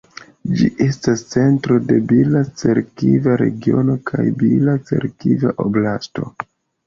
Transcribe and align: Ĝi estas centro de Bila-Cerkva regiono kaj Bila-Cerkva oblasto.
Ĝi 0.59 0.67
estas 0.83 1.19
centro 1.33 1.75
de 1.89 1.97
Bila-Cerkva 2.11 3.35
regiono 3.41 3.97
kaj 4.11 4.25
Bila-Cerkva 4.41 5.53
oblasto. 5.67 6.27